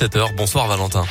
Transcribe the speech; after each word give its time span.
17h. 0.00 0.34
Bonsoir 0.34 0.66
Valentin. 0.66 1.04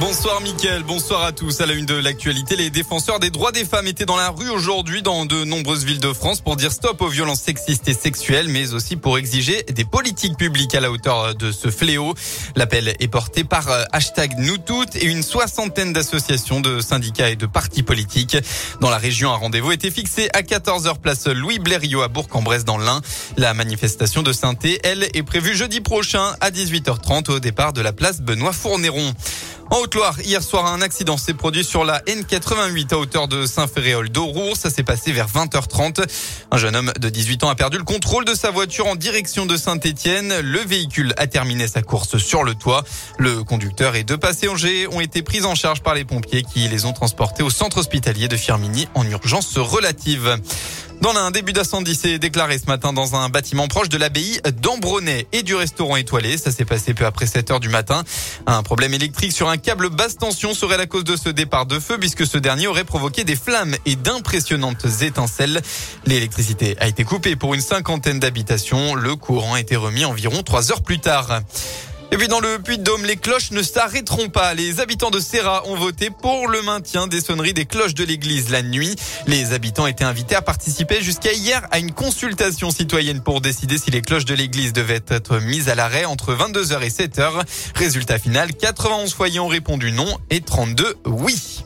Bonsoir 0.00 0.40
Mickaël, 0.40 0.84
bonsoir 0.84 1.24
à 1.24 1.32
tous. 1.32 1.60
À 1.60 1.66
la 1.66 1.72
une 1.72 1.84
de 1.84 1.94
l'actualité, 1.94 2.54
les 2.54 2.70
défenseurs 2.70 3.18
des 3.18 3.30
droits 3.30 3.50
des 3.50 3.64
femmes 3.64 3.88
étaient 3.88 4.06
dans 4.06 4.16
la 4.16 4.30
rue 4.30 4.48
aujourd'hui 4.48 5.02
dans 5.02 5.26
de 5.26 5.42
nombreuses 5.42 5.84
villes 5.84 5.98
de 5.98 6.12
France 6.12 6.40
pour 6.40 6.54
dire 6.54 6.70
stop 6.70 7.02
aux 7.02 7.08
violences 7.08 7.40
sexistes 7.40 7.88
et 7.88 7.94
sexuelles, 7.94 8.46
mais 8.46 8.74
aussi 8.74 8.94
pour 8.94 9.18
exiger 9.18 9.64
des 9.64 9.84
politiques 9.84 10.36
publiques 10.36 10.76
à 10.76 10.80
la 10.80 10.92
hauteur 10.92 11.34
de 11.34 11.50
ce 11.50 11.68
fléau. 11.72 12.14
L'appel 12.54 12.94
est 13.00 13.08
porté 13.08 13.42
par 13.42 13.68
euh, 13.68 13.82
hashtag 13.92 14.34
nous 14.38 14.58
toutes 14.58 14.94
et 14.94 15.04
une 15.04 15.24
soixantaine 15.24 15.92
d'associations, 15.92 16.60
de 16.60 16.80
syndicats 16.80 17.30
et 17.30 17.36
de 17.36 17.46
partis 17.46 17.82
politiques. 17.82 18.36
Dans 18.80 18.90
la 18.90 18.98
région, 18.98 19.32
un 19.32 19.36
rendez-vous 19.36 19.72
était 19.72 19.90
fixé 19.90 20.28
à 20.32 20.42
14h 20.42 20.98
place 20.98 21.26
Louis 21.26 21.58
Blériot 21.58 22.02
à 22.02 22.08
Bourg-en-Bresse 22.08 22.64
dans 22.64 22.78
l'Ain. 22.78 23.00
La 23.36 23.52
manifestation 23.52 24.22
de 24.22 24.32
synthé, 24.32 24.78
elle, 24.84 25.08
est 25.14 25.24
prévue 25.24 25.56
jeudi 25.56 25.80
prochain 25.80 26.36
à 26.40 26.52
18h30 26.52 27.32
au 27.32 27.40
départ 27.40 27.72
de 27.72 27.80
la 27.80 27.92
place 27.92 28.20
Benoît 28.20 28.52
Fournéron. 28.52 29.12
En 29.70 29.80
Haute-Loire, 29.80 30.18
hier 30.24 30.42
soir, 30.42 30.64
un 30.66 30.80
accident 30.80 31.18
s'est 31.18 31.34
produit 31.34 31.62
sur 31.62 31.84
la 31.84 32.00
N88 32.00 32.94
à 32.94 32.98
hauteur 32.98 33.28
de 33.28 33.44
Saint-Ferréol 33.44 34.08
d'Aurour. 34.08 34.56
Ça 34.56 34.70
s'est 34.70 34.82
passé 34.82 35.12
vers 35.12 35.28
20h30. 35.28 36.06
Un 36.50 36.56
jeune 36.56 36.74
homme 36.74 36.90
de 36.98 37.08
18 37.10 37.44
ans 37.44 37.50
a 37.50 37.54
perdu 37.54 37.76
le 37.76 37.84
contrôle 37.84 38.24
de 38.24 38.34
sa 38.34 38.50
voiture 38.50 38.86
en 38.86 38.96
direction 38.96 39.44
de 39.44 39.58
Saint-Étienne. 39.58 40.40
Le 40.40 40.60
véhicule 40.60 41.12
a 41.18 41.26
terminé 41.26 41.68
sa 41.68 41.82
course 41.82 42.16
sur 42.16 42.44
le 42.44 42.54
toit. 42.54 42.82
Le 43.18 43.44
conducteur 43.44 43.94
et 43.94 44.04
deux 44.04 44.16
passagers 44.16 44.86
ont 44.86 45.00
été 45.00 45.20
pris 45.20 45.44
en 45.44 45.54
charge 45.54 45.82
par 45.82 45.94
les 45.94 46.06
pompiers 46.06 46.44
qui 46.44 46.66
les 46.68 46.86
ont 46.86 46.94
transportés 46.94 47.42
au 47.42 47.50
centre 47.50 47.76
hospitalier 47.76 48.28
de 48.28 48.36
Firminy 48.36 48.88
en 48.94 49.06
urgence 49.06 49.58
relative. 49.58 50.38
Dans 51.00 51.14
un 51.14 51.30
début 51.30 51.52
d'incendie 51.52 51.94
s'est 51.94 52.18
déclaré 52.18 52.58
ce 52.58 52.66
matin 52.66 52.92
dans 52.92 53.14
un 53.14 53.28
bâtiment 53.28 53.68
proche 53.68 53.88
de 53.88 53.96
l'abbaye 53.96 54.40
d'Ambronay 54.60 55.28
et 55.32 55.44
du 55.44 55.54
restaurant 55.54 55.94
étoilé. 55.94 56.36
Ça 56.36 56.50
s'est 56.50 56.64
passé 56.64 56.92
peu 56.92 57.06
après 57.06 57.26
7 57.26 57.52
heures 57.52 57.60
du 57.60 57.68
matin. 57.68 58.02
Un 58.46 58.64
problème 58.64 58.92
électrique 58.94 59.32
sur 59.32 59.48
un 59.48 59.57
câble 59.58 59.88
basse 59.90 60.16
tension 60.16 60.54
serait 60.54 60.76
la 60.76 60.86
cause 60.86 61.04
de 61.04 61.16
ce 61.16 61.28
départ 61.28 61.66
de 61.66 61.78
feu 61.78 61.98
puisque 61.98 62.26
ce 62.26 62.38
dernier 62.38 62.66
aurait 62.66 62.84
provoqué 62.84 63.24
des 63.24 63.36
flammes 63.36 63.74
et 63.86 63.96
d'impressionnantes 63.96 64.86
étincelles. 65.02 65.60
L'électricité 66.06 66.76
a 66.80 66.88
été 66.88 67.04
coupée 67.04 67.36
pour 67.36 67.54
une 67.54 67.60
cinquantaine 67.60 68.18
d'habitations. 68.18 68.94
Le 68.94 69.16
courant 69.16 69.54
a 69.54 69.60
été 69.60 69.76
remis 69.76 70.04
environ 70.04 70.42
3 70.42 70.72
heures 70.72 70.82
plus 70.82 70.98
tard. 70.98 71.40
Et 72.10 72.16
puis 72.16 72.28
dans 72.28 72.40
le 72.40 72.58
Puy-de-Dôme, 72.58 73.04
les 73.04 73.16
cloches 73.16 73.50
ne 73.50 73.62
s'arrêteront 73.62 74.28
pas. 74.30 74.54
Les 74.54 74.80
habitants 74.80 75.10
de 75.10 75.20
Serra 75.20 75.66
ont 75.66 75.76
voté 75.76 76.08
pour 76.10 76.48
le 76.48 76.62
maintien 76.62 77.06
des 77.06 77.20
sonneries 77.20 77.52
des 77.52 77.66
cloches 77.66 77.94
de 77.94 78.04
l'église 78.04 78.48
la 78.48 78.62
nuit. 78.62 78.96
Les 79.26 79.52
habitants 79.52 79.86
étaient 79.86 80.04
invités 80.04 80.34
à 80.34 80.40
participer 80.40 81.02
jusqu'à 81.02 81.32
hier 81.32 81.66
à 81.70 81.78
une 81.78 81.92
consultation 81.92 82.70
citoyenne 82.70 83.20
pour 83.20 83.42
décider 83.42 83.76
si 83.76 83.90
les 83.90 84.00
cloches 84.00 84.24
de 84.24 84.34
l'église 84.34 84.72
devaient 84.72 85.04
être 85.08 85.38
mises 85.38 85.68
à 85.68 85.74
l'arrêt 85.74 86.06
entre 86.06 86.34
22h 86.34 86.82
et 86.82 86.88
7h. 86.88 87.42
Résultat 87.74 88.18
final, 88.18 88.54
91 88.54 89.12
foyers 89.12 89.40
ont 89.40 89.48
répondu 89.48 89.92
non 89.92 90.18
et 90.30 90.40
32 90.40 90.96
oui. 91.04 91.64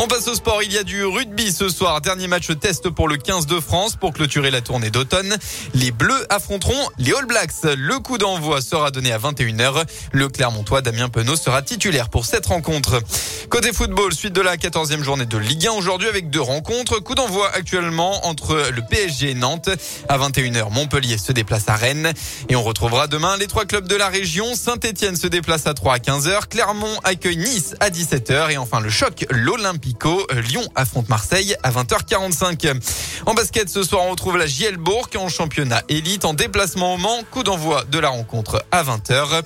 On 0.00 0.06
passe 0.06 0.28
au 0.28 0.34
sport. 0.34 0.62
Il 0.62 0.72
y 0.72 0.78
a 0.78 0.84
du 0.84 1.04
rugby 1.04 1.50
ce 1.50 1.68
soir. 1.68 2.00
Dernier 2.00 2.28
match 2.28 2.56
test 2.60 2.88
pour 2.88 3.08
le 3.08 3.16
15 3.16 3.46
de 3.46 3.58
France 3.58 3.96
pour 3.96 4.12
clôturer 4.12 4.52
la 4.52 4.60
tournée 4.60 4.90
d'automne. 4.90 5.36
Les 5.74 5.90
Bleus 5.90 6.24
affronteront 6.30 6.88
les 6.98 7.12
All 7.14 7.26
Blacks. 7.26 7.64
Le 7.64 7.98
coup 7.98 8.16
d'envoi 8.16 8.60
sera 8.60 8.92
donné 8.92 9.10
à 9.10 9.18
21h. 9.18 9.82
Le 10.12 10.28
Clermontois 10.28 10.82
Damien 10.82 11.08
Penaud 11.08 11.34
sera 11.34 11.62
titulaire 11.62 12.10
pour 12.10 12.26
cette 12.26 12.46
rencontre. 12.46 13.02
Côté 13.50 13.72
football, 13.72 14.14
suite 14.14 14.34
de 14.34 14.40
la 14.40 14.56
14e 14.56 15.02
journée 15.02 15.26
de 15.26 15.36
Ligue 15.36 15.66
1 15.66 15.72
aujourd'hui 15.72 16.06
avec 16.06 16.30
deux 16.30 16.42
rencontres. 16.42 17.00
Coup 17.00 17.16
d'envoi 17.16 17.50
actuellement 17.52 18.24
entre 18.28 18.70
le 18.72 18.82
PSG 18.82 19.30
et 19.30 19.34
Nantes. 19.34 19.70
À 20.08 20.16
21h, 20.16 20.70
Montpellier 20.70 21.18
se 21.18 21.32
déplace 21.32 21.68
à 21.68 21.74
Rennes. 21.74 22.12
Et 22.48 22.54
on 22.54 22.62
retrouvera 22.62 23.08
demain 23.08 23.36
les 23.36 23.48
trois 23.48 23.64
clubs 23.64 23.88
de 23.88 23.96
la 23.96 24.06
région. 24.06 24.54
Saint-Etienne 24.54 25.16
se 25.16 25.26
déplace 25.26 25.66
à 25.66 25.74
3 25.74 25.94
à 25.94 25.98
15h. 25.98 26.46
Clermont 26.48 27.00
accueille 27.02 27.38
Nice 27.38 27.74
à 27.80 27.90
17h. 27.90 28.52
Et 28.52 28.58
enfin 28.58 28.78
le 28.78 28.90
choc, 28.90 29.26
l'Olympique 29.30 29.87
euh, 30.04 30.40
Lyon 30.40 30.62
affronte 30.74 31.08
Marseille 31.08 31.56
à 31.62 31.70
20h45. 31.70 32.80
En 33.26 33.34
basket, 33.34 33.68
ce 33.68 33.82
soir, 33.82 34.02
on 34.04 34.10
retrouve 34.10 34.36
la 34.36 34.46
Gielbourg 34.46 35.08
en 35.16 35.28
championnat 35.28 35.82
élite 35.88 36.24
en 36.24 36.34
déplacement 36.34 36.94
au 36.94 36.96
Mans. 36.96 37.22
Coup 37.30 37.42
d'envoi 37.42 37.84
de 37.84 37.98
la 37.98 38.08
rencontre 38.08 38.64
à 38.70 38.82
20h. 38.82 39.42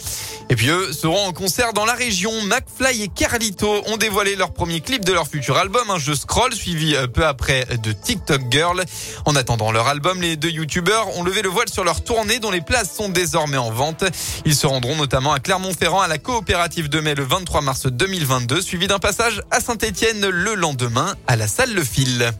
Et 0.50 0.56
puis 0.56 0.68
eux 0.68 0.92
seront 0.92 1.26
en 1.26 1.32
concert 1.32 1.72
dans 1.72 1.84
la 1.84 1.94
région. 1.94 2.30
McFly 2.42 3.02
et 3.02 3.08
Carlito 3.08 3.82
ont 3.86 3.96
dévoilé 3.96 4.36
leur 4.36 4.52
premier 4.52 4.80
clip 4.80 5.04
de 5.04 5.12
leur 5.12 5.26
futur 5.26 5.56
album, 5.56 5.90
un 5.90 5.98
jeu 5.98 6.14
scroll 6.14 6.52
suivi 6.52 6.94
euh, 6.94 7.06
peu 7.06 7.24
après 7.24 7.66
de 7.82 7.92
TikTok 7.92 8.42
Girl. 8.50 8.82
En 9.24 9.36
attendant 9.36 9.72
leur 9.72 9.88
album, 9.88 10.20
les 10.20 10.36
deux 10.36 10.50
youtubeurs 10.50 11.16
ont 11.16 11.22
levé 11.22 11.42
le 11.42 11.48
voile 11.48 11.68
sur 11.68 11.84
leur 11.84 12.04
tournée 12.04 12.38
dont 12.38 12.50
les 12.50 12.60
places 12.60 12.94
sont 12.94 13.08
désormais 13.08 13.56
en 13.56 13.70
vente. 13.70 14.04
Ils 14.44 14.56
se 14.56 14.66
rendront 14.66 14.96
notamment 14.96 15.32
à 15.32 15.40
Clermont-Ferrand 15.40 16.00
à 16.00 16.08
la 16.08 16.18
coopérative 16.18 16.88
de 16.88 17.00
mai 17.00 17.14
le 17.14 17.24
23 17.24 17.60
mars 17.60 17.86
2022, 17.86 18.60
suivi 18.60 18.86
d'un 18.86 18.98
passage 18.98 19.42
à 19.50 19.60
Saint-Etienne 19.60 20.28
le 20.32 20.54
lendemain 20.54 21.14
à 21.26 21.36
la 21.36 21.46
salle 21.46 21.74
Le 21.74 21.84
Fil. 21.84 22.32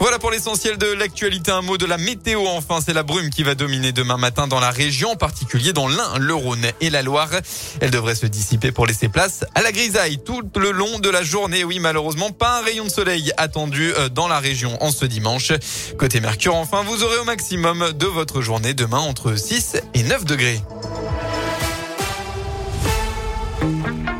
Voilà 0.00 0.18
pour 0.18 0.30
l'essentiel 0.30 0.76
de 0.76 0.86
l'actualité. 0.86 1.50
Un 1.50 1.62
mot 1.62 1.78
de 1.78 1.86
la 1.86 1.98
météo. 1.98 2.46
Enfin, 2.46 2.80
c'est 2.84 2.92
la 2.92 3.02
brume 3.02 3.30
qui 3.30 3.42
va 3.42 3.54
dominer 3.54 3.92
demain 3.92 4.16
matin 4.16 4.46
dans 4.46 4.60
la 4.60 4.70
région, 4.70 5.10
en 5.10 5.16
particulier 5.16 5.72
dans 5.72 5.88
l'Ain, 5.88 6.18
le 6.18 6.34
Rhône 6.34 6.66
et 6.80 6.90
la 6.90 7.02
Loire. 7.02 7.30
Elle 7.80 7.90
devrait 7.90 8.14
se 8.14 8.26
dissiper 8.26 8.72
pour 8.72 8.86
laisser 8.86 9.08
place 9.08 9.44
à 9.54 9.62
la 9.62 9.72
grisaille 9.72 10.18
tout 10.18 10.42
le 10.56 10.72
long 10.72 10.98
de 10.98 11.08
la 11.08 11.22
journée. 11.22 11.64
Oui, 11.64 11.78
malheureusement, 11.78 12.32
pas 12.32 12.58
un 12.58 12.62
rayon 12.62 12.84
de 12.84 12.90
soleil 12.90 13.32
attendu 13.36 13.92
euh, 13.96 14.08
dans 14.08 14.28
la 14.28 14.40
région 14.40 14.82
en 14.82 14.90
ce 14.90 15.04
dimanche. 15.04 15.52
Côté 15.98 16.20
Mercure, 16.20 16.56
enfin, 16.56 16.82
vous 16.82 17.02
aurez 17.02 17.18
au 17.18 17.24
maximum 17.24 17.92
de 17.92 18.06
votre 18.06 18.40
journée 18.40 18.74
demain 18.74 19.00
entre 19.00 19.36
6 19.36 19.76
et 19.94 20.02
9 20.02 20.24
degrés. 20.24 20.60